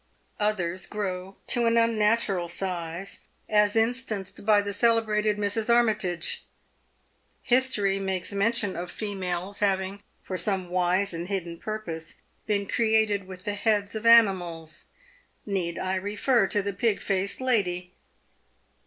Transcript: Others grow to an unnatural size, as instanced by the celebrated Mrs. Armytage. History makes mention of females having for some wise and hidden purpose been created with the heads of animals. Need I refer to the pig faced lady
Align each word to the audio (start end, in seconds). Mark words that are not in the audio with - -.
Others 0.39 0.87
grow 0.87 1.35
to 1.45 1.67
an 1.67 1.77
unnatural 1.77 2.47
size, 2.47 3.19
as 3.47 3.75
instanced 3.75 4.43
by 4.47 4.59
the 4.59 4.73
celebrated 4.73 5.37
Mrs. 5.37 5.69
Armytage. 5.71 6.43
History 7.43 7.99
makes 7.99 8.33
mention 8.33 8.75
of 8.75 8.89
females 8.89 9.59
having 9.59 10.01
for 10.23 10.39
some 10.39 10.71
wise 10.71 11.13
and 11.13 11.27
hidden 11.27 11.59
purpose 11.59 12.15
been 12.47 12.65
created 12.65 13.27
with 13.27 13.45
the 13.45 13.53
heads 13.53 13.93
of 13.93 14.07
animals. 14.07 14.87
Need 15.45 15.77
I 15.77 15.97
refer 15.97 16.47
to 16.47 16.63
the 16.63 16.73
pig 16.73 16.99
faced 16.99 17.39
lady 17.39 17.93